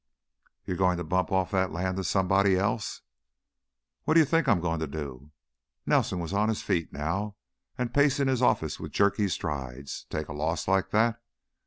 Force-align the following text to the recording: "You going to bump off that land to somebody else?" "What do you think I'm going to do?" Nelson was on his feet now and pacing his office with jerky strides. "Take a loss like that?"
"You 0.65 0.75
going 0.75 0.97
to 0.97 1.03
bump 1.03 1.31
off 1.31 1.51
that 1.51 1.71
land 1.71 1.97
to 1.97 2.03
somebody 2.03 2.57
else?" 2.57 3.01
"What 4.05 4.15
do 4.15 4.19
you 4.19 4.25
think 4.25 4.47
I'm 4.47 4.59
going 4.59 4.79
to 4.79 4.87
do?" 4.87 5.29
Nelson 5.85 6.17
was 6.17 6.33
on 6.33 6.49
his 6.49 6.63
feet 6.63 6.91
now 6.91 7.35
and 7.77 7.93
pacing 7.93 8.27
his 8.27 8.41
office 8.41 8.79
with 8.79 8.93
jerky 8.93 9.27
strides. 9.27 10.07
"Take 10.09 10.27
a 10.27 10.33
loss 10.33 10.67
like 10.67 10.89
that?" 10.89 11.21